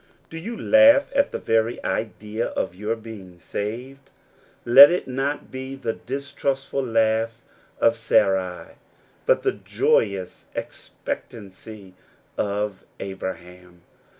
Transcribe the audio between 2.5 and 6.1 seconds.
your being saved? Let it not be the